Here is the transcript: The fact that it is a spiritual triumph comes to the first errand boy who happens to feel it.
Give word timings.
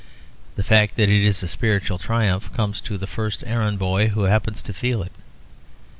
The 0.55 0.63
fact 0.63 0.95
that 0.95 1.09
it 1.11 1.21
is 1.23 1.43
a 1.43 1.47
spiritual 1.47 1.99
triumph 1.99 2.51
comes 2.55 2.81
to 2.81 2.97
the 2.97 3.05
first 3.05 3.43
errand 3.45 3.77
boy 3.77 4.07
who 4.07 4.23
happens 4.23 4.63
to 4.63 4.73
feel 4.73 5.03
it. 5.03 5.11